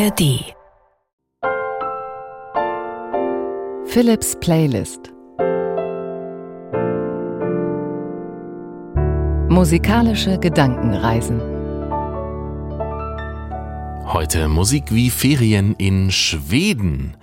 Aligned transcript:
ARD 0.00 0.54
Philips 3.84 4.34
Playlist. 4.40 5.12
Musikalische 9.50 10.38
Gedankenreisen. 10.38 11.40
Heute 14.06 14.48
Musik 14.48 14.84
wie 14.90 15.10
Ferien 15.10 15.74
in 15.76 16.10
Schweden. 16.10 17.16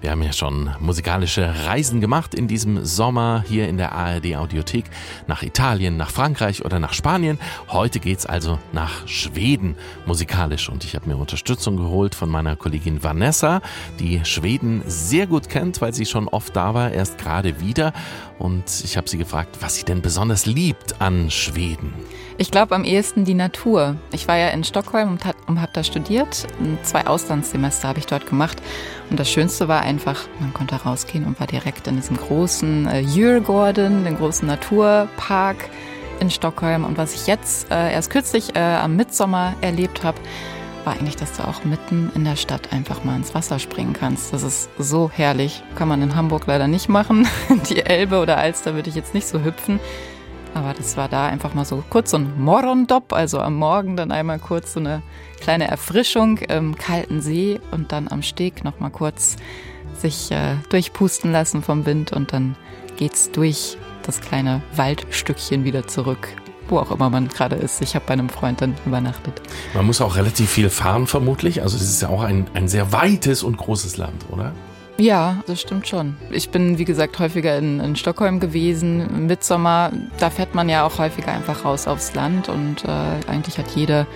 Wir 0.00 0.12
haben 0.12 0.22
ja 0.22 0.32
schon 0.32 0.70
musikalische 0.78 1.66
Reisen 1.66 2.00
gemacht 2.00 2.32
in 2.32 2.46
diesem 2.46 2.84
Sommer 2.84 3.42
hier 3.48 3.68
in 3.68 3.78
der 3.78 3.92
ARD 3.92 4.36
Audiothek 4.36 4.84
nach 5.26 5.42
Italien, 5.42 5.96
nach 5.96 6.10
Frankreich 6.10 6.64
oder 6.64 6.78
nach 6.78 6.92
Spanien. 6.92 7.40
Heute 7.68 7.98
geht's 7.98 8.24
also 8.24 8.60
nach 8.72 9.08
Schweden 9.08 9.74
musikalisch 10.06 10.68
und 10.68 10.84
ich 10.84 10.94
habe 10.94 11.08
mir 11.08 11.16
Unterstützung 11.16 11.76
geholt 11.76 12.14
von 12.14 12.28
meiner 12.28 12.54
Kollegin 12.54 13.02
Vanessa, 13.02 13.60
die 13.98 14.24
Schweden 14.24 14.84
sehr 14.86 15.26
gut 15.26 15.48
kennt, 15.48 15.80
weil 15.80 15.92
sie 15.92 16.06
schon 16.06 16.28
oft 16.28 16.54
da 16.54 16.74
war, 16.74 16.92
erst 16.92 17.18
gerade 17.18 17.60
wieder 17.60 17.92
und 18.38 18.64
ich 18.84 18.96
habe 18.96 19.08
sie 19.08 19.18
gefragt, 19.18 19.56
was 19.60 19.74
sie 19.74 19.84
denn 19.84 20.00
besonders 20.00 20.46
liebt 20.46 21.00
an 21.00 21.28
Schweden. 21.28 21.92
Ich 22.40 22.52
glaube 22.52 22.76
am 22.76 22.84
ehesten 22.84 23.24
die 23.24 23.34
Natur. 23.34 23.96
Ich 24.12 24.28
war 24.28 24.36
ja 24.36 24.50
in 24.50 24.62
Stockholm 24.62 25.10
und, 25.10 25.22
und 25.48 25.60
habe 25.60 25.72
da 25.72 25.82
studiert. 25.82 26.46
Zwei 26.84 27.04
Auslandssemester 27.04 27.88
habe 27.88 27.98
ich 27.98 28.06
dort 28.06 28.28
gemacht. 28.28 28.62
Und 29.10 29.18
das 29.18 29.30
Schönste 29.30 29.68
war 29.68 29.82
einfach, 29.82 30.28
man 30.38 30.52
konnte 30.52 30.74
rausgehen 30.76 31.24
und 31.24 31.40
war 31.40 31.46
direkt 31.46 31.86
in 31.86 31.96
diesem 31.96 32.16
großen 32.16 32.86
äh, 32.86 33.02
Djurgården, 33.02 34.04
den 34.04 34.16
großen 34.16 34.46
Naturpark 34.46 35.56
in 36.20 36.30
Stockholm. 36.30 36.84
Und 36.84 36.98
was 36.98 37.14
ich 37.14 37.26
jetzt 37.26 37.70
äh, 37.70 37.92
erst 37.92 38.10
kürzlich 38.10 38.54
äh, 38.54 38.60
am 38.60 38.96
Mitsommer 38.96 39.54
erlebt 39.60 40.04
habe, 40.04 40.18
war 40.84 40.94
eigentlich, 40.94 41.16
dass 41.16 41.36
du 41.36 41.42
auch 41.42 41.64
mitten 41.64 42.10
in 42.14 42.24
der 42.24 42.36
Stadt 42.36 42.72
einfach 42.72 43.04
mal 43.04 43.16
ins 43.16 43.34
Wasser 43.34 43.58
springen 43.58 43.92
kannst. 43.92 44.32
Das 44.32 44.42
ist 44.42 44.68
so 44.78 45.10
herrlich. 45.12 45.62
Kann 45.76 45.88
man 45.88 46.02
in 46.02 46.14
Hamburg 46.14 46.46
leider 46.46 46.68
nicht 46.68 46.88
machen. 46.88 47.26
Die 47.70 47.84
Elbe 47.84 48.20
oder 48.20 48.38
Alster 48.38 48.74
würde 48.74 48.90
ich 48.90 48.96
jetzt 48.96 49.14
nicht 49.14 49.26
so 49.26 49.42
hüpfen. 49.42 49.80
Aber 50.54 50.74
das 50.74 50.96
war 50.96 51.08
da 51.08 51.26
einfach 51.26 51.54
mal 51.54 51.64
so 51.64 51.82
kurz 51.88 52.10
so 52.10 52.18
ein 52.18 52.40
Morondop, 52.40 53.12
also 53.12 53.40
am 53.40 53.56
Morgen 53.56 53.96
dann 53.96 54.10
einmal 54.10 54.38
kurz 54.38 54.72
so 54.72 54.80
eine 54.80 55.02
kleine 55.40 55.68
Erfrischung 55.68 56.38
im 56.38 56.76
kalten 56.76 57.20
See 57.20 57.60
und 57.70 57.92
dann 57.92 58.08
am 58.08 58.22
Steg 58.22 58.64
noch 58.64 58.80
mal 58.80 58.90
kurz 58.90 59.36
sich 59.96 60.30
äh, 60.30 60.56
durchpusten 60.70 61.32
lassen 61.32 61.62
vom 61.62 61.86
Wind 61.86 62.12
und 62.12 62.32
dann 62.32 62.56
geht's 62.96 63.30
durch 63.30 63.76
das 64.02 64.20
kleine 64.20 64.62
Waldstückchen 64.74 65.64
wieder 65.64 65.86
zurück 65.86 66.28
wo 66.70 66.78
auch 66.78 66.90
immer 66.90 67.10
man 67.10 67.28
gerade 67.28 67.56
ist. 67.56 67.80
Ich 67.82 67.94
habe 67.94 68.04
bei 68.06 68.12
einem 68.12 68.28
Freund 68.28 68.60
dann 68.60 68.74
übernachtet. 68.86 69.40
Man 69.74 69.86
muss 69.86 70.00
auch 70.00 70.16
relativ 70.16 70.50
viel 70.50 70.70
fahren 70.70 71.06
vermutlich. 71.06 71.62
Also 71.62 71.76
es 71.76 71.82
ist 71.82 72.02
ja 72.02 72.08
auch 72.08 72.22
ein, 72.22 72.46
ein 72.54 72.68
sehr 72.68 72.92
weites 72.92 73.42
und 73.42 73.56
großes 73.56 73.96
Land, 73.96 74.26
oder? 74.30 74.52
Ja, 75.00 75.44
das 75.46 75.60
stimmt 75.60 75.86
schon. 75.86 76.16
Ich 76.32 76.50
bin, 76.50 76.76
wie 76.78 76.84
gesagt, 76.84 77.20
häufiger 77.20 77.56
in, 77.56 77.78
in 77.78 77.94
Stockholm 77.94 78.40
gewesen. 78.40 79.26
Mitsommer, 79.28 79.92
da 80.18 80.28
fährt 80.28 80.56
man 80.56 80.68
ja 80.68 80.84
auch 80.84 80.98
häufiger 80.98 81.30
einfach 81.32 81.64
raus 81.64 81.86
aufs 81.86 82.14
Land 82.14 82.48
und 82.48 82.84
äh, 82.84 82.88
eigentlich 83.30 83.58
hat 83.58 83.70
jede 83.76 84.08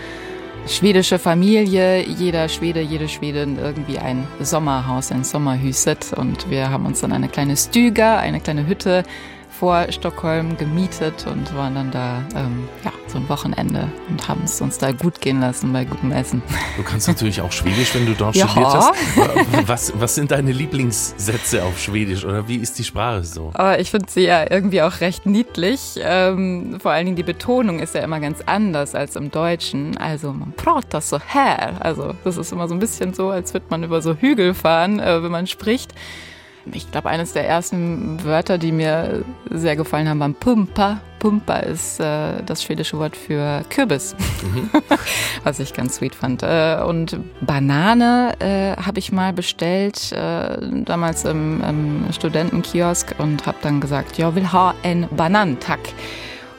schwedische 0.66 1.20
Familie, 1.20 2.02
jeder 2.02 2.48
Schwede, 2.48 2.80
jede 2.80 3.08
Schwedin 3.08 3.58
irgendwie 3.58 3.98
ein 3.98 4.26
Sommerhaus, 4.40 5.12
ein 5.12 5.22
Sommerhüset 5.22 6.12
und 6.14 6.50
wir 6.50 6.70
haben 6.70 6.84
uns 6.86 7.00
dann 7.00 7.12
eine 7.12 7.28
kleine 7.28 7.56
Stüger, 7.56 8.18
eine 8.18 8.40
kleine 8.40 8.66
Hütte 8.66 9.04
vor 9.62 9.86
Stockholm 9.92 10.58
gemietet 10.58 11.24
und 11.28 11.54
waren 11.54 11.76
dann 11.76 11.92
da 11.92 12.20
ähm, 12.34 12.68
ja, 12.84 12.90
so 13.06 13.18
ein 13.18 13.28
Wochenende 13.28 13.86
und 14.08 14.26
haben 14.26 14.42
es 14.42 14.60
uns 14.60 14.76
da 14.76 14.90
gut 14.90 15.20
gehen 15.20 15.38
lassen 15.38 15.72
bei 15.72 15.84
gutem 15.84 16.10
Essen. 16.10 16.42
Du 16.76 16.82
kannst 16.82 17.06
natürlich 17.06 17.40
auch 17.40 17.52
Schwedisch, 17.52 17.94
wenn 17.94 18.04
du 18.06 18.14
dort 18.14 18.34
ja. 18.34 18.48
studiert 18.48 18.74
hast. 18.74 19.68
Was, 19.68 19.92
was 19.94 20.16
sind 20.16 20.32
deine 20.32 20.50
Lieblingssätze 20.50 21.62
auf 21.62 21.78
Schwedisch 21.78 22.24
oder 22.24 22.48
wie 22.48 22.56
ist 22.56 22.76
die 22.80 22.82
Sprache 22.82 23.22
so? 23.22 23.52
Aber 23.54 23.78
ich 23.78 23.92
finde 23.92 24.06
sie 24.10 24.22
ja 24.22 24.50
irgendwie 24.50 24.82
auch 24.82 25.00
recht 25.00 25.26
niedlich. 25.26 25.94
Ähm, 25.98 26.80
vor 26.82 26.90
allen 26.90 27.04
Dingen 27.04 27.16
die 27.16 27.22
Betonung 27.22 27.78
ist 27.78 27.94
ja 27.94 28.00
immer 28.00 28.18
ganz 28.18 28.40
anders 28.44 28.96
als 28.96 29.14
im 29.14 29.30
Deutschen. 29.30 29.96
Also 29.96 30.32
man 30.32 30.54
pratet 30.54 30.92
das 30.92 31.08
so 31.08 31.20
her. 31.20 31.76
Also 31.78 32.14
das 32.24 32.36
ist 32.36 32.50
immer 32.50 32.66
so 32.66 32.74
ein 32.74 32.80
bisschen 32.80 33.14
so, 33.14 33.30
als 33.30 33.54
würde 33.54 33.66
man 33.68 33.84
über 33.84 34.02
so 34.02 34.16
Hügel 34.16 34.54
fahren, 34.54 34.98
äh, 34.98 35.22
wenn 35.22 35.30
man 35.30 35.46
spricht. 35.46 35.94
Ich 36.72 36.90
glaube, 36.90 37.08
eines 37.08 37.32
der 37.32 37.48
ersten 37.48 38.22
Wörter, 38.24 38.56
die 38.56 38.72
mir 38.72 39.24
sehr 39.50 39.74
gefallen 39.74 40.08
haben, 40.08 40.20
waren 40.20 40.34
Pumpa. 40.34 41.00
Pumpa 41.18 41.56
ist 41.56 42.00
äh, 42.00 42.42
das 42.44 42.62
schwedische 42.62 42.98
Wort 42.98 43.16
für 43.16 43.62
Kürbis, 43.68 44.14
mhm. 44.42 44.70
was 45.44 45.58
ich 45.58 45.72
ganz 45.72 45.96
sweet 45.96 46.14
fand. 46.14 46.42
Äh, 46.42 46.80
und 46.86 47.18
Banane 47.40 48.34
äh, 48.38 48.76
habe 48.80 48.98
ich 48.98 49.12
mal 49.12 49.32
bestellt, 49.32 50.12
äh, 50.12 50.56
damals 50.84 51.24
im, 51.24 51.62
im 51.62 52.12
Studentenkiosk 52.12 53.14
und 53.18 53.46
habe 53.46 53.58
dann 53.62 53.80
gesagt, 53.80 54.18
ja, 54.18 54.34
will 54.34 54.52
ha 54.52 54.74
en 54.82 55.08
Banantack 55.10 55.80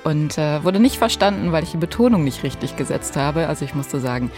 und 0.03 0.37
äh, 0.37 0.63
wurde 0.63 0.79
nicht 0.79 0.97
verstanden, 0.97 1.51
weil 1.51 1.63
ich 1.63 1.71
die 1.71 1.77
Betonung 1.77 2.23
nicht 2.23 2.43
richtig 2.43 2.75
gesetzt 2.75 3.15
habe. 3.15 3.47
Also 3.47 3.65
ich 3.65 3.73
musste 3.73 3.99
sagen, 3.99 4.31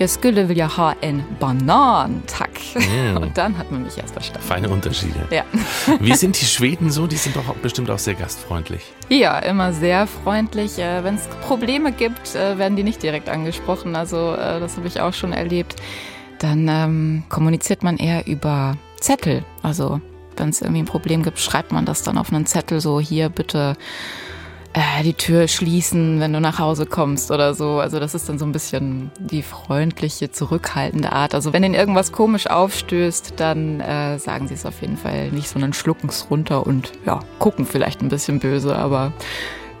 jag 0.00 0.10
skulle 0.10 0.42
vilja 0.42 0.66
ha 0.66 0.94
en 1.00 1.22
banan, 1.40 2.22
tack. 2.26 2.60
Mm. 2.74 3.16
Und 3.16 3.34
dann 3.36 3.58
hat 3.58 3.70
man 3.70 3.82
mich 3.82 3.98
erst 3.98 4.14
verstanden. 4.14 4.46
Feine 4.48 4.68
Unterschiede. 4.70 5.28
Ja. 5.30 5.44
Wie 6.00 6.14
sind 6.14 6.40
die 6.40 6.46
Schweden 6.46 6.90
so? 6.90 7.06
Die 7.06 7.16
sind 7.16 7.36
doch 7.36 7.54
bestimmt 7.56 7.90
auch 7.90 7.98
sehr 7.98 8.14
gastfreundlich. 8.14 8.80
Ja, 9.10 9.38
immer 9.40 9.74
sehr 9.74 10.06
freundlich. 10.06 10.78
Äh, 10.78 11.04
Wenn 11.04 11.16
es 11.16 11.26
Probleme 11.46 11.92
gibt, 11.92 12.34
äh, 12.34 12.56
werden 12.56 12.76
die 12.76 12.82
nicht 12.82 13.02
direkt 13.02 13.28
angesprochen. 13.28 13.94
Also 13.94 14.32
äh, 14.32 14.58
das 14.58 14.78
habe 14.78 14.86
ich 14.86 15.02
auch 15.02 15.12
schon 15.12 15.34
erlebt. 15.34 15.76
Dann 16.38 16.66
ähm, 16.68 17.24
kommuniziert 17.28 17.82
man 17.82 17.98
eher 17.98 18.26
über 18.26 18.78
Zettel. 19.00 19.44
Also 19.62 20.00
wenn 20.38 20.48
es 20.48 20.62
irgendwie 20.62 20.80
ein 20.80 20.86
Problem 20.86 21.22
gibt, 21.22 21.38
schreibt 21.38 21.72
man 21.72 21.84
das 21.84 22.02
dann 22.02 22.16
auf 22.16 22.32
einen 22.32 22.46
Zettel 22.46 22.80
so, 22.80 23.00
hier 23.00 23.28
bitte 23.28 23.76
äh, 24.72 25.02
die 25.02 25.14
Tür 25.14 25.48
schließen, 25.48 26.20
wenn 26.20 26.32
du 26.32 26.40
nach 26.40 26.58
Hause 26.58 26.86
kommst 26.86 27.30
oder 27.30 27.54
so. 27.54 27.80
Also 27.80 27.98
das 27.98 28.14
ist 28.14 28.28
dann 28.28 28.38
so 28.38 28.44
ein 28.44 28.52
bisschen 28.52 29.10
die 29.18 29.42
freundliche, 29.42 30.30
zurückhaltende 30.30 31.12
Art. 31.12 31.34
Also 31.34 31.52
wenn 31.52 31.64
ihnen 31.64 31.74
irgendwas 31.74 32.12
komisch 32.12 32.46
aufstößt, 32.46 33.34
dann 33.36 33.80
äh, 33.80 34.18
sagen 34.18 34.48
sie 34.48 34.54
es 34.54 34.66
auf 34.66 34.80
jeden 34.80 34.96
Fall 34.96 35.30
nicht, 35.30 35.48
sondern 35.48 35.72
schlucken 35.72 36.08
es 36.08 36.30
runter 36.30 36.66
und 36.66 36.92
ja, 37.04 37.20
gucken 37.38 37.66
vielleicht 37.66 38.00
ein 38.02 38.08
bisschen 38.08 38.38
böse. 38.38 38.76
Aber 38.76 39.12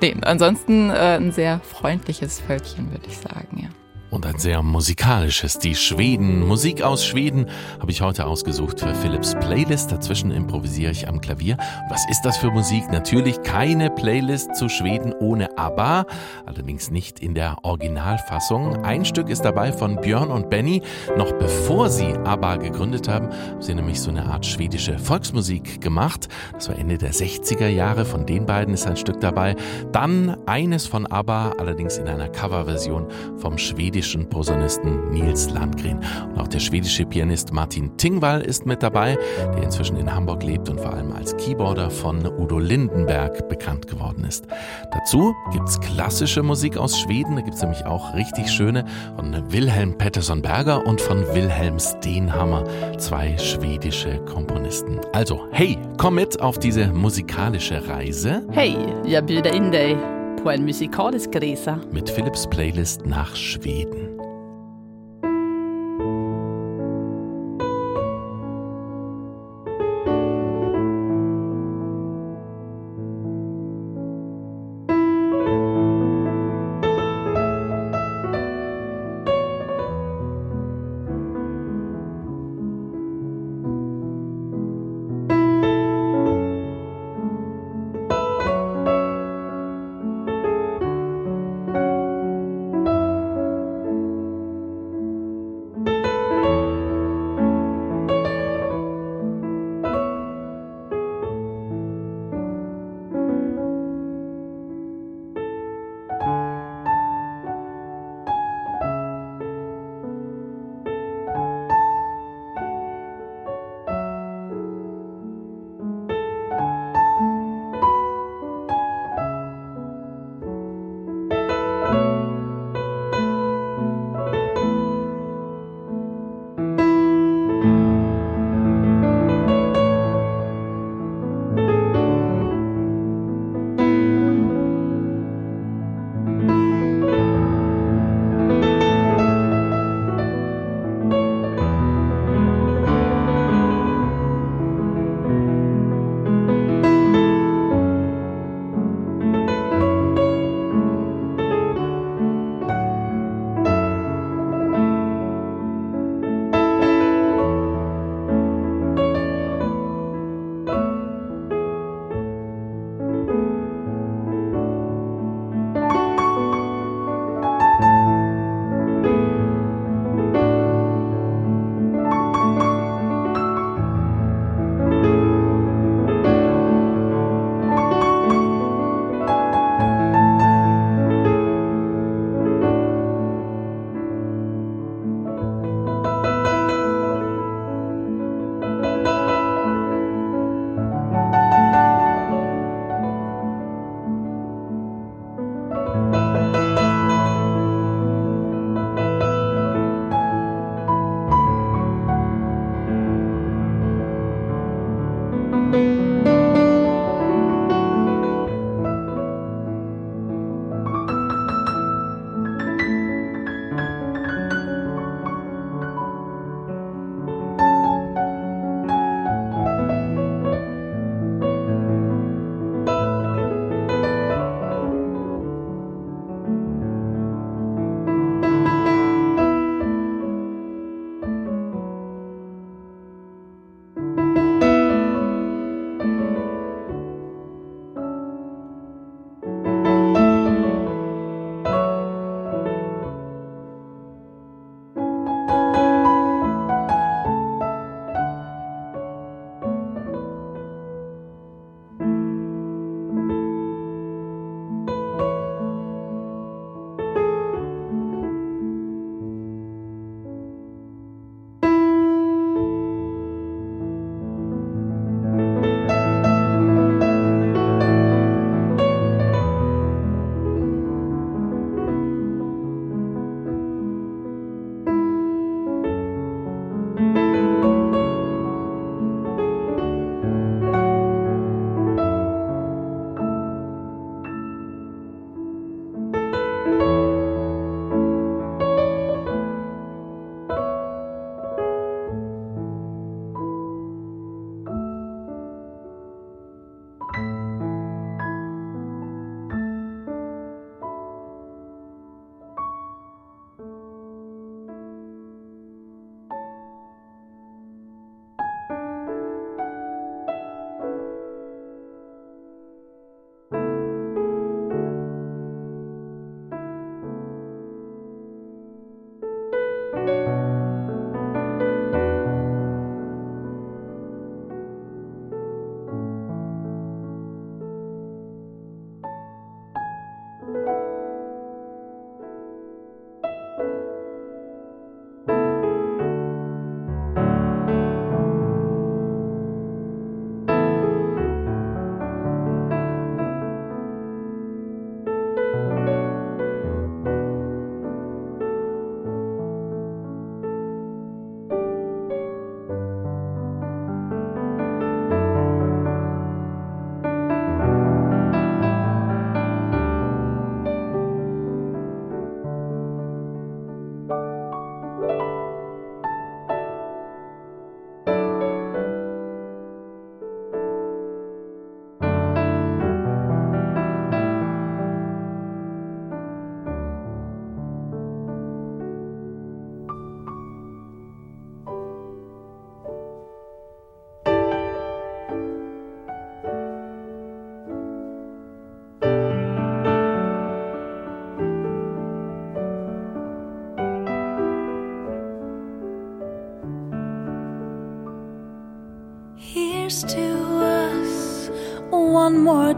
nee, 0.00 0.16
ansonsten 0.22 0.90
äh, 0.90 1.16
ein 1.16 1.32
sehr 1.32 1.60
freundliches 1.60 2.40
Völkchen, 2.40 2.90
würde 2.90 3.06
ich 3.06 3.18
sagen, 3.18 3.62
ja 3.62 3.68
und 4.10 4.26
ein 4.26 4.38
sehr 4.38 4.62
musikalisches. 4.62 5.58
Die 5.58 5.74
Schweden, 5.74 6.46
Musik 6.46 6.82
aus 6.82 7.04
Schweden, 7.04 7.46
habe 7.78 7.90
ich 7.90 8.02
heute 8.02 8.26
ausgesucht 8.26 8.80
für 8.80 8.94
Philips 8.94 9.34
Playlist. 9.34 9.92
Dazwischen 9.92 10.30
improvisiere 10.30 10.90
ich 10.90 11.08
am 11.08 11.20
Klavier. 11.20 11.56
Was 11.88 12.04
ist 12.10 12.22
das 12.22 12.36
für 12.36 12.50
Musik? 12.50 12.90
Natürlich 12.90 13.42
keine 13.42 13.90
Playlist 13.90 14.56
zu 14.56 14.68
Schweden 14.68 15.12
ohne 15.12 15.56
ABBA, 15.56 16.06
allerdings 16.46 16.90
nicht 16.90 17.20
in 17.20 17.34
der 17.34 17.58
Originalfassung. 17.62 18.84
Ein 18.84 19.04
Stück 19.04 19.28
ist 19.28 19.42
dabei 19.42 19.72
von 19.72 20.00
Björn 20.00 20.30
und 20.30 20.50
Benny. 20.50 20.82
Noch 21.16 21.32
bevor 21.32 21.88
sie 21.88 22.12
ABBA 22.24 22.56
gegründet 22.56 23.08
haben, 23.08 23.28
haben 23.28 23.62
sie 23.62 23.74
nämlich 23.74 24.00
so 24.00 24.10
eine 24.10 24.26
Art 24.26 24.44
schwedische 24.44 24.98
Volksmusik 24.98 25.80
gemacht. 25.80 26.28
Das 26.52 26.68
war 26.68 26.76
Ende 26.76 26.98
der 26.98 27.12
60er 27.12 27.68
Jahre. 27.68 28.04
Von 28.04 28.26
den 28.26 28.46
beiden 28.46 28.74
ist 28.74 28.86
ein 28.86 28.96
Stück 28.96 29.20
dabei. 29.20 29.54
Dann 29.92 30.36
eines 30.46 30.86
von 30.86 31.06
ABBA, 31.06 31.54
allerdings 31.58 31.96
in 31.98 32.08
einer 32.08 32.28
Coverversion 32.28 33.06
vom 33.38 33.56
schwedischen 33.56 33.99
schwedischen 34.00 34.28
Posaunisten 34.30 35.10
Nils 35.10 35.50
Landgren. 35.50 35.98
Und 36.32 36.40
auch 36.40 36.48
der 36.48 36.58
schwedische 36.58 37.04
Pianist 37.04 37.52
Martin 37.52 37.98
Tingwall 37.98 38.40
ist 38.40 38.64
mit 38.64 38.82
dabei, 38.82 39.18
der 39.38 39.62
inzwischen 39.62 39.96
in 39.96 40.12
Hamburg 40.12 40.42
lebt 40.42 40.70
und 40.70 40.80
vor 40.80 40.94
allem 40.94 41.12
als 41.12 41.36
Keyboarder 41.36 41.90
von 41.90 42.24
Udo 42.24 42.58
Lindenberg 42.58 43.46
bekannt 43.50 43.86
geworden 43.88 44.24
ist. 44.24 44.46
Dazu 44.90 45.34
gibt 45.52 45.68
es 45.68 45.78
klassische 45.80 46.42
Musik 46.42 46.78
aus 46.78 46.98
Schweden, 46.98 47.36
da 47.36 47.42
gibt 47.42 47.56
es 47.56 47.62
nämlich 47.62 47.84
auch 47.84 48.14
richtig 48.14 48.50
schöne 48.50 48.86
von 49.16 49.36
Wilhelm 49.52 49.98
Pettersson 49.98 50.40
Berger 50.40 50.86
und 50.86 50.98
von 50.98 51.26
Wilhelm 51.34 51.78
Steenhammer, 51.78 52.64
zwei 52.96 53.36
schwedische 53.36 54.18
Komponisten. 54.24 54.98
Also, 55.12 55.46
hey, 55.52 55.76
komm 55.98 56.14
mit 56.14 56.40
auf 56.40 56.58
diese 56.58 56.86
musikalische 56.86 57.86
Reise. 57.86 58.42
Hey, 58.50 58.76
jag 59.04 59.26
bjuder 59.26 59.52
in 59.52 59.70
dig 59.70 60.19
på 60.42 60.50
en 60.50 60.64
musikalisk 60.64 61.30
resa. 61.34 61.78
Mit 61.92 62.10
Philips 62.14 62.46
Playlist 62.46 63.06
nach 63.06 63.36
Schweden. 63.36 64.19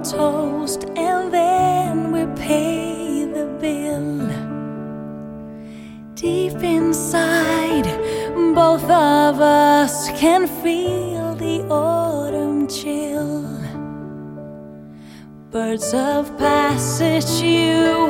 toast 0.04 0.84
and 0.96 1.32
then 1.32 2.12
we 2.12 2.26
pay 2.40 3.24
the 3.24 3.46
bill. 3.60 4.28
Deep 6.14 6.60
inside, 6.62 7.86
both 8.54 8.84
of 8.84 9.40
us 9.40 10.08
can 10.18 10.46
feel 10.62 11.34
the 11.34 11.62
autumn 11.68 12.66
chill. 12.66 13.42
Birds 15.50 15.94
of 15.94 16.36
passage, 16.38 17.42
you 17.42 18.06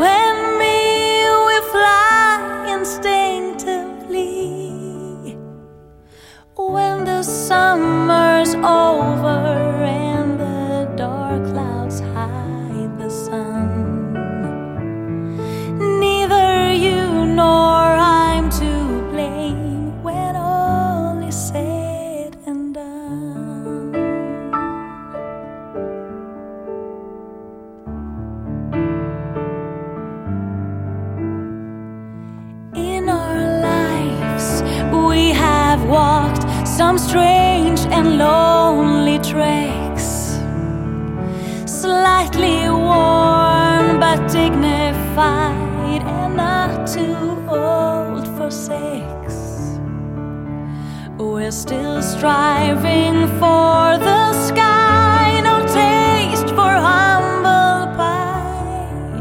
striving 52.23 53.27
for 53.41 53.99
the 53.99 54.33
sky, 54.47 55.41
no 55.43 55.59
taste 55.67 56.51
for 56.51 56.71
humble 56.89 57.97
pie. 57.97 59.19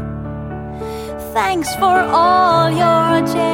Thanks 1.34 1.74
for 1.80 1.98
all 2.20 2.70
your. 2.70 3.26
J- 3.26 3.51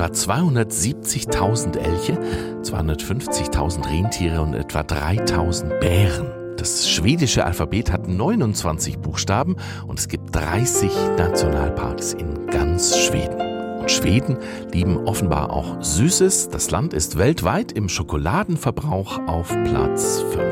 etwa 0.00 0.06
270.000 0.06 1.76
Elche, 1.76 2.18
250.000 2.62 3.86
Rentiere 3.86 4.40
und 4.40 4.54
etwa 4.54 4.80
3.000 4.80 5.78
Bären. 5.78 6.56
Das 6.56 6.88
schwedische 6.88 7.44
Alphabet 7.44 7.92
hat 7.92 8.08
29 8.08 8.98
Buchstaben 8.98 9.56
und 9.86 9.98
es 9.98 10.08
gibt 10.08 10.34
30 10.34 10.90
Nationalparks 11.18 12.14
in 12.14 12.46
ganz 12.46 12.96
Schweden. 12.96 13.40
Und 13.80 13.90
Schweden 13.90 14.38
lieben 14.72 14.96
offenbar 15.06 15.50
auch 15.50 15.82
Süßes. 15.82 16.48
Das 16.48 16.70
Land 16.70 16.94
ist 16.94 17.18
weltweit 17.18 17.72
im 17.72 17.90
Schokoladenverbrauch 17.90 19.20
auf 19.26 19.48
Platz 19.64 20.22
5. 20.32 20.49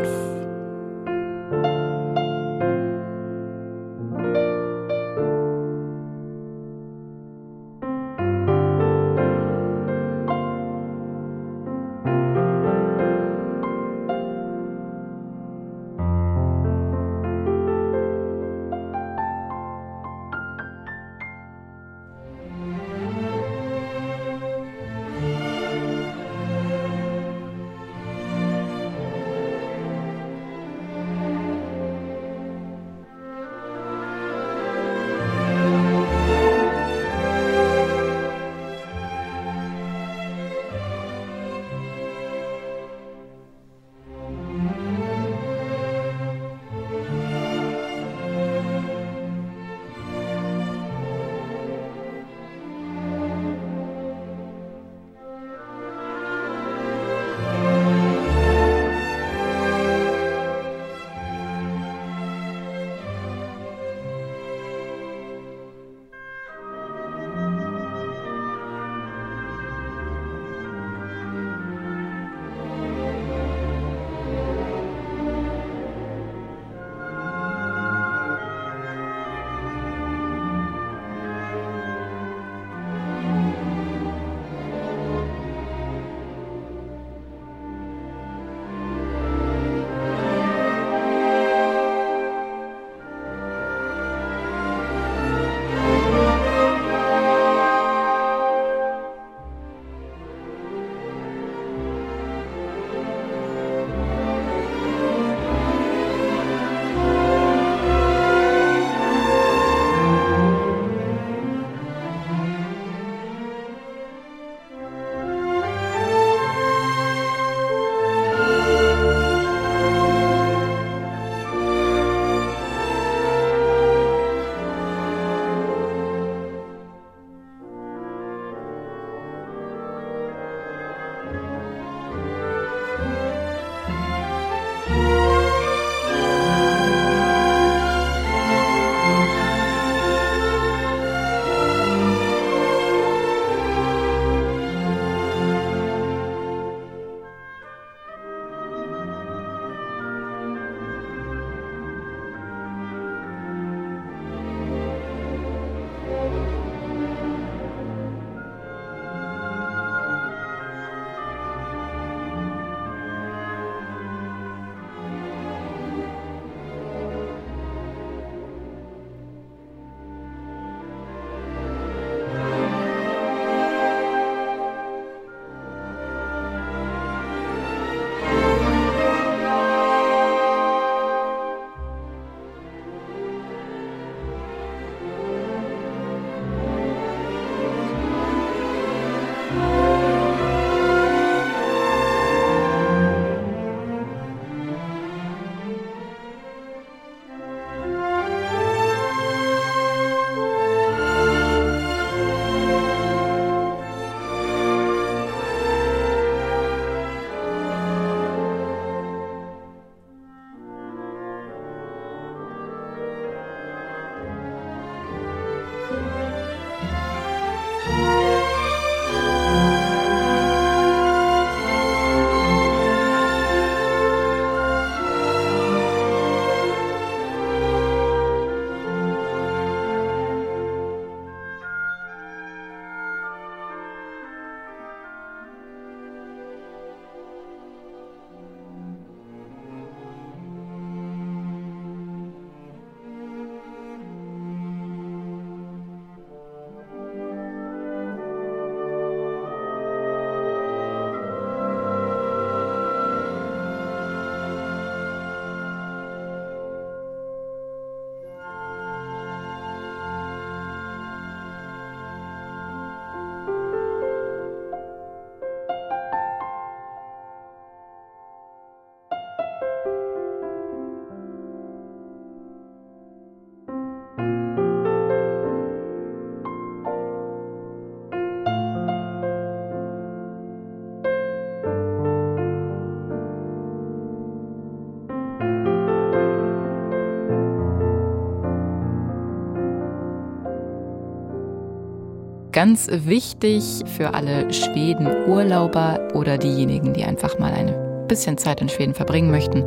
ganz 292.59 292.89
wichtig 292.91 293.63
für 293.97 294.15
alle 294.15 294.53
Schweden-Urlauber 294.53 296.09
oder 296.15 296.39
diejenigen, 296.39 296.93
die 296.93 297.05
einfach 297.05 297.39
mal 297.39 297.53
ein 297.53 297.73
bisschen 298.09 298.37
Zeit 298.37 298.61
in 298.61 298.69
Schweden 298.69 298.95
verbringen 298.95 299.31
möchten. 299.31 299.65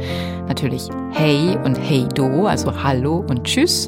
Natürlich 0.49 0.89
Hey 1.13 1.57
und 1.63 1.77
Hey 1.77 2.05
Do, 2.13 2.47
also 2.47 2.83
Hallo 2.83 3.23
und 3.29 3.45
Tschüss. 3.45 3.87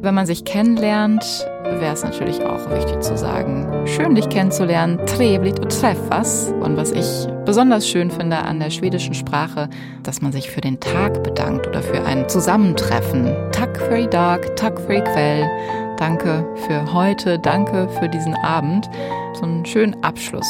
Wenn 0.00 0.14
man 0.14 0.26
sich 0.26 0.44
kennenlernt, 0.44 1.24
wäre 1.62 1.92
es 1.92 2.02
natürlich 2.02 2.42
auch 2.42 2.68
wichtig 2.70 3.02
zu 3.02 3.16
sagen, 3.16 3.86
schön 3.86 4.16
dich 4.16 4.28
kennenzulernen, 4.28 4.98
trevligt 5.06 5.60
und 5.60 5.70
träffas. 5.70 6.52
Und 6.60 6.76
was 6.76 6.90
ich 6.90 7.28
besonders 7.44 7.88
schön 7.88 8.10
finde 8.10 8.38
an 8.38 8.58
der 8.58 8.70
schwedischen 8.70 9.14
Sprache, 9.14 9.68
dass 10.02 10.22
man 10.22 10.32
sich 10.32 10.50
für 10.50 10.60
den 10.60 10.80
Tag 10.80 11.22
bedankt 11.22 11.68
oder 11.68 11.82
für 11.82 12.04
ein 12.04 12.28
Zusammentreffen. 12.28 13.32
Tack 13.52 13.78
för 13.78 13.96
idag, 13.96 14.40
tack 14.56 14.80
för 14.80 14.94
ikväll. 14.94 15.48
Danke 15.96 16.44
für 16.66 16.92
heute, 16.92 17.38
danke 17.38 17.88
für 17.88 18.08
diesen 18.08 18.34
Abend. 18.34 18.90
So 19.34 19.44
einen 19.44 19.64
schönen 19.64 20.02
Abschluss 20.02 20.46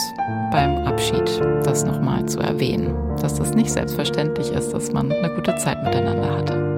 beim 0.51 0.87
Abschied, 0.87 1.41
das 1.65 1.85
nochmal 1.85 2.27
zu 2.27 2.41
erwähnen, 2.41 2.95
dass 3.21 3.35
das 3.35 3.55
nicht 3.55 3.71
selbstverständlich 3.71 4.51
ist, 4.51 4.73
dass 4.73 4.93
man 4.93 5.13
eine 5.13 5.35
gute 5.35 5.55
Zeit 5.57 5.83
miteinander 5.83 6.37
hatte. 6.37 6.74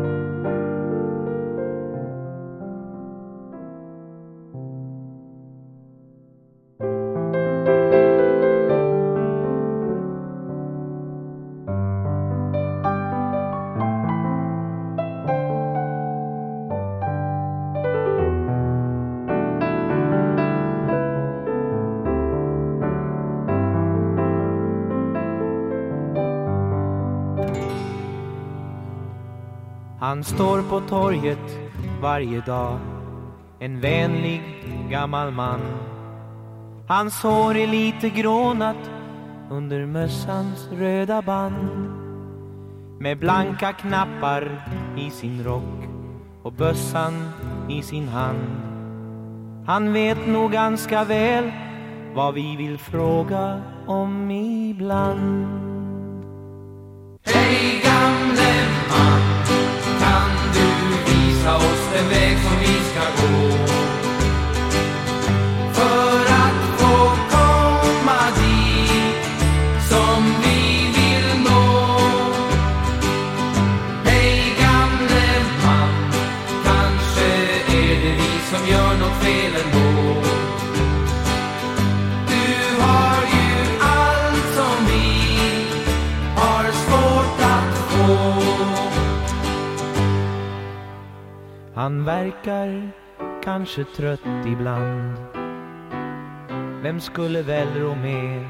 Torget 30.89 31.59
varje 32.03 32.41
dag. 32.41 32.79
En 33.59 33.81
vänlig 33.81 34.43
gammal 34.91 35.31
man. 35.31 35.61
Hans 36.89 37.23
hår 37.23 37.57
är 37.57 37.67
lite 37.67 38.09
grånat 38.09 38.91
under 39.51 39.87
mössans 39.87 40.69
röda 40.73 41.23
band. 41.23 41.91
Med 43.01 43.19
blanka 43.19 43.73
knappar 43.73 44.65
i 44.97 45.11
sin 45.11 45.45
rock 45.45 45.89
och 46.43 46.53
bössan 46.53 47.29
i 47.69 47.83
sin 47.83 48.09
hand. 48.09 48.67
Han 49.67 49.93
vet 49.93 50.27
nog 50.27 50.53
ganska 50.53 51.05
väl 51.05 51.53
vad 52.15 52.35
vi 52.35 52.57
vill 52.57 52.79
fråga 52.79 53.63
om 53.87 54.31
ibland. 54.31 55.76
Visa 61.47 61.57
oss 61.57 61.91
den 61.95 62.09
väg 62.09 62.39
som 62.39 63.56
Han 91.87 92.05
verkar 92.05 92.91
kanske 93.43 93.85
trött 93.85 94.47
ibland. 94.47 95.17
Vem 96.83 97.01
skulle 97.01 97.43
väl 97.43 97.69
rå 97.75 97.95
med 97.95 98.47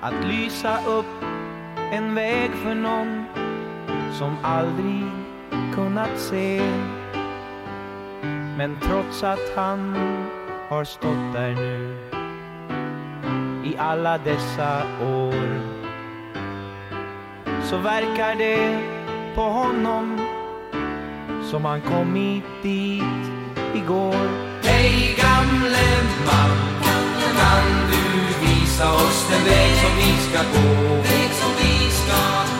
Att 0.00 0.24
lysa 0.24 0.78
upp 0.86 1.24
en 1.92 2.14
väg 2.14 2.50
för 2.50 2.74
någon 2.74 3.24
Som 4.12 4.36
aldrig 4.42 5.04
kunnat 5.74 6.18
se. 6.18 6.60
Men 8.56 8.78
trots 8.82 9.22
att 9.22 9.52
han 9.56 9.96
har 10.68 10.84
stått 10.84 11.32
där 11.32 11.54
nu 11.54 11.96
I 13.64 13.76
alla 13.78 14.18
dessa 14.18 14.82
år 15.02 15.60
Så 17.62 17.78
verkar 17.78 18.34
det 18.34 18.80
på 19.34 19.42
honom 19.42 20.23
som 21.50 21.64
han 21.64 21.80
kommit 21.80 22.44
dit 22.62 23.24
igår 23.74 24.28
Hej 24.62 25.16
gamle 25.16 25.86
man, 26.26 26.50
kan 27.38 27.66
du 27.90 28.06
visa 28.46 28.92
oss 28.94 29.28
den 29.30 29.44
väg 29.44 29.70
som 29.82 29.92
vi 29.96 30.10
ska 30.26 30.38
gå? 30.54 30.94
Väg 30.94 31.30
som 31.40 31.52
vi 31.60 31.90
ska 31.90 32.20
gå 32.48 32.53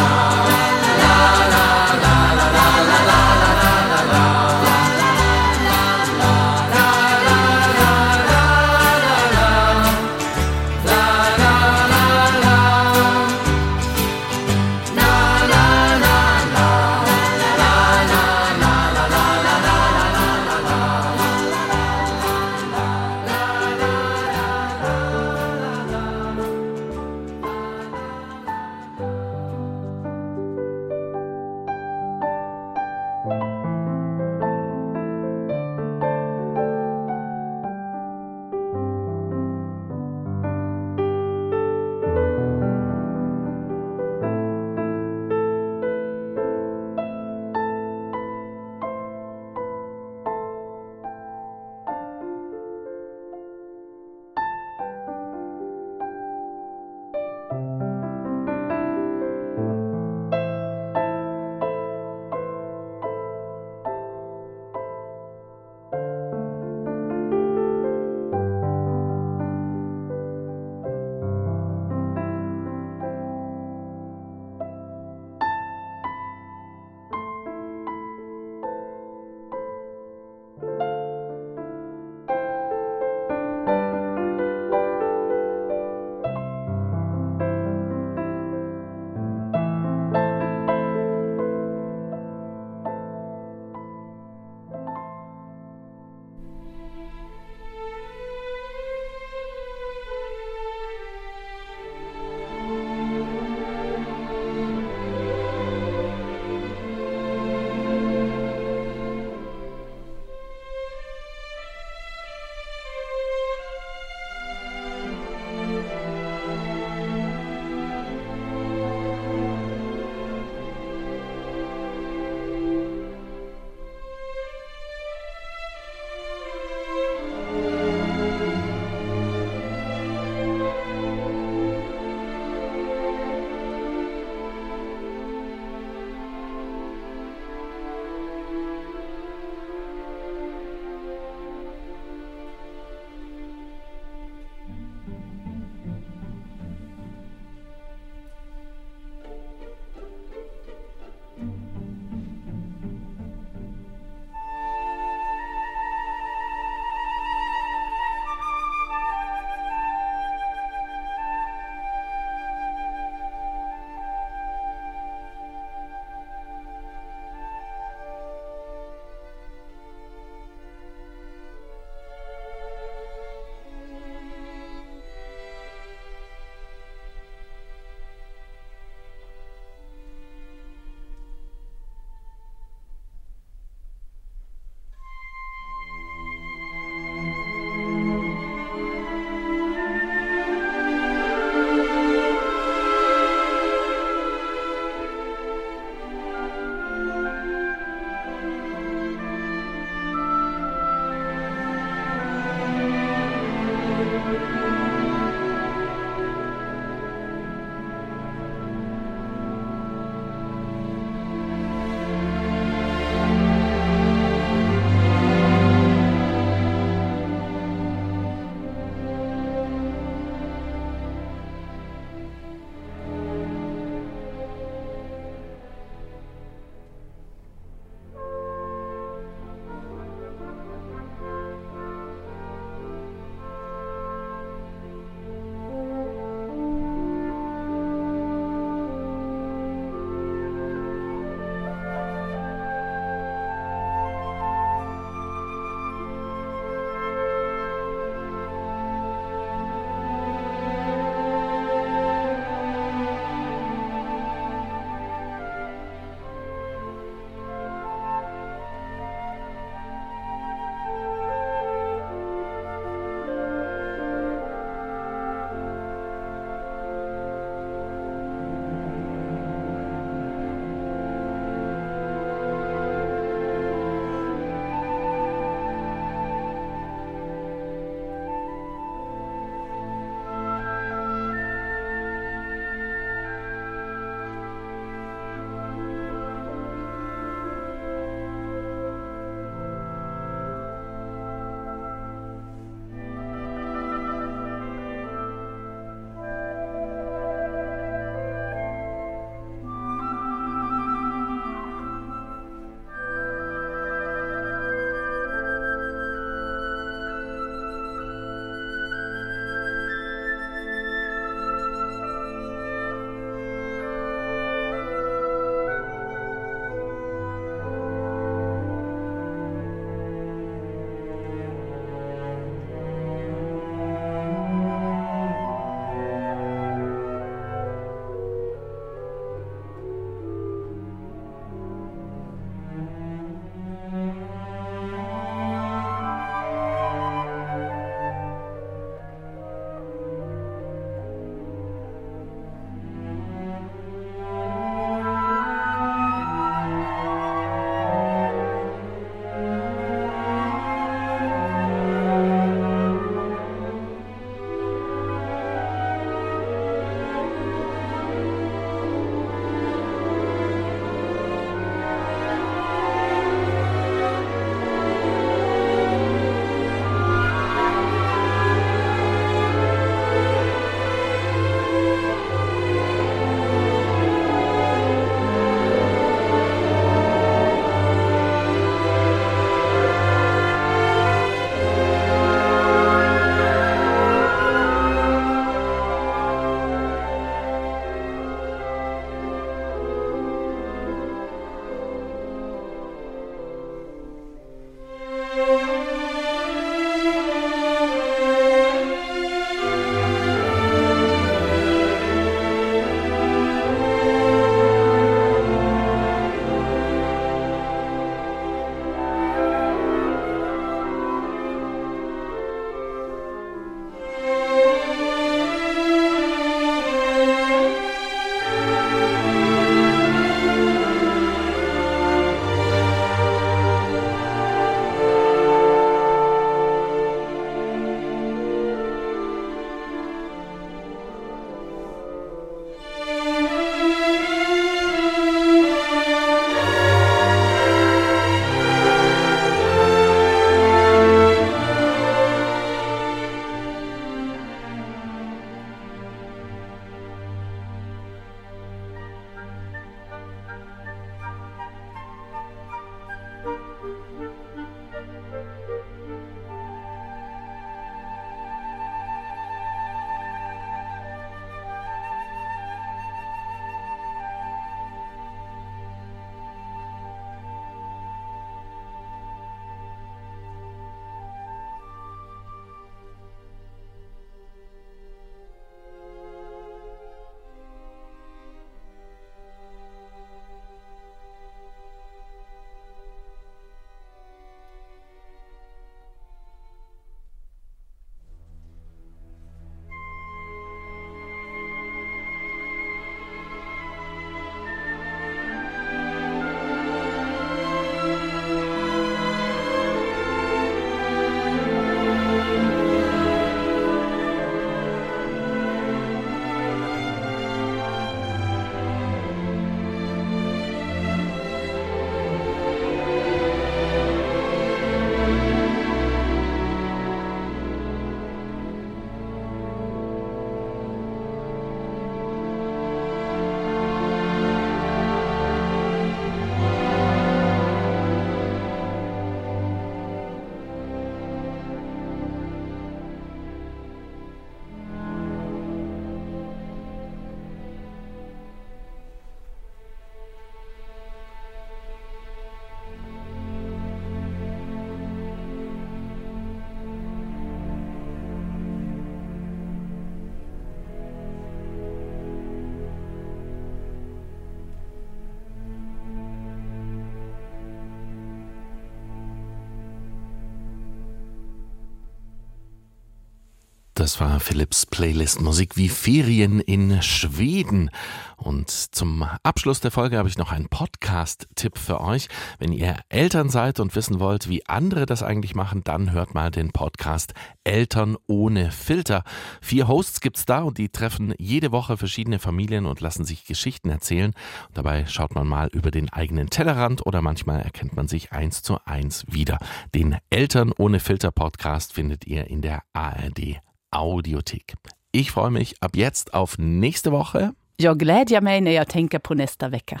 Das 563.96 564.20
war 564.20 564.40
Philips 564.40 564.84
Playlist 564.84 565.40
Musik 565.40 565.78
wie 565.78 565.88
Ferien 565.88 566.60
in 566.60 567.00
Schweden. 567.00 567.90
Und 568.36 568.68
zum 568.68 569.22
Abschluss 569.42 569.80
der 569.80 569.90
Folge 569.90 570.18
habe 570.18 570.28
ich 570.28 570.36
noch 570.36 570.52
einen 570.52 570.68
Podcast-Tipp 570.68 571.78
für 571.78 572.02
euch. 572.02 572.28
Wenn 572.58 572.72
ihr 572.72 572.96
Eltern 573.08 573.48
seid 573.48 573.80
und 573.80 573.96
wissen 573.96 574.20
wollt, 574.20 574.50
wie 574.50 574.66
andere 574.66 575.06
das 575.06 575.22
eigentlich 575.22 575.54
machen, 575.54 575.80
dann 575.82 576.12
hört 576.12 576.34
mal 576.34 576.50
den 576.50 576.72
Podcast 576.72 577.32
Eltern 577.64 578.18
ohne 578.26 578.70
Filter. 578.70 579.24
Vier 579.62 579.88
Hosts 579.88 580.20
gibt's 580.20 580.44
da 580.44 580.60
und 580.60 580.76
die 580.76 580.90
treffen 580.90 581.32
jede 581.38 581.72
Woche 581.72 581.96
verschiedene 581.96 582.38
Familien 582.38 582.84
und 582.84 583.00
lassen 583.00 583.24
sich 583.24 583.46
Geschichten 583.46 583.88
erzählen. 583.88 584.34
Und 584.68 584.76
dabei 584.76 585.06
schaut 585.06 585.34
man 585.34 585.48
mal 585.48 585.68
über 585.68 585.90
den 585.90 586.10
eigenen 586.10 586.50
Tellerrand 586.50 587.06
oder 587.06 587.22
manchmal 587.22 587.62
erkennt 587.62 587.96
man 587.96 588.08
sich 588.08 588.30
eins 588.30 588.60
zu 588.60 588.76
eins 588.84 589.24
wieder. 589.26 589.58
Den 589.94 590.18
Eltern 590.28 590.74
ohne 590.76 591.00
Filter 591.00 591.30
Podcast 591.30 591.94
findet 591.94 592.26
ihr 592.26 592.46
in 592.48 592.60
der 592.60 592.82
ARD 592.92 593.65
Audiothek. 593.90 594.74
Ich 595.12 595.30
freue 595.30 595.50
mich 595.50 595.74
ab 595.82 595.96
jetzt 595.96 596.34
auf 596.34 596.58
nächste 596.58 597.10
Woche. 597.10 597.52
Jag 597.76 597.98
glädjer 597.98 598.40
mig 598.40 598.60
när 598.60 598.72
jag 598.72 598.88
tänker 598.88 599.18
på 599.18 599.34
nästa 599.34 599.68
vecka. 599.68 600.00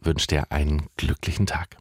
Wünsche 0.00 0.26
dir 0.28 0.44
einen 0.50 0.82
glücklichen 0.96 1.46
Tag. 1.46 1.78